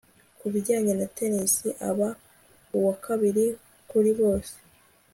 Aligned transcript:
Ku 0.39 0.45
bijyanye 0.53 0.93
na 0.99 1.07
tennis 1.17 1.53
aba 1.89 2.09
uwa 2.77 2.93
kabiri 3.05 3.45
kuri 3.89 4.11
bose 4.19 4.55